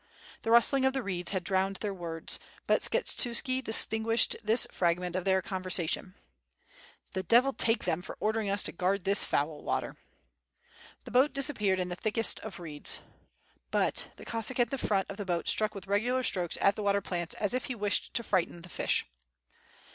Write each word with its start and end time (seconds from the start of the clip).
The 0.41 0.49
rustling 0.49 0.83
of 0.83 0.93
the 0.93 1.03
reeds 1.03 1.29
had 1.31 1.43
drowned 1.43 1.75
their 1.75 1.93
words, 1.93 2.39
but 2.65 2.81
Skshetuski 2.81 3.63
distinguished 3.63 4.35
this 4.43 4.65
fragment 4.71 5.15
of 5.15 5.25
their 5.25 5.43
conversation: 5.43 6.15
"The 7.13 7.21
devil 7.21 7.53
take 7.53 7.83
them 7.83 8.01
for 8.01 8.17
ordering 8.19 8.49
us 8.49 8.63
to 8.63 8.71
guard 8.71 9.03
this 9.03 9.23
foul 9.23 9.61
water." 9.61 9.95
The 11.05 11.11
boat 11.11 11.33
disappeared 11.33 11.79
in 11.79 11.89
the 11.89 11.95
thicket 11.95 12.39
of 12.39 12.59
reeds. 12.59 13.01
But 13.69 14.09
the 14.15 14.25
Cossack 14.25 14.57
in 14.57 14.69
the 14.69 14.79
front 14.79 15.07
of 15.07 15.17
the 15.17 15.23
boat 15.25 15.47
struck 15.47 15.75
with 15.75 15.85
regular 15.85 16.23
strokes 16.23 16.57
at 16.61 16.75
the 16.75 16.81
water 16.81 17.01
plants 17.01 17.35
as 17.35 17.53
if 17.53 17.65
he 17.65 17.75
wished 17.75 18.15
to 18.15 18.23
frighten 18.23 18.63
the 18.63 18.69
fish. 18.69 19.05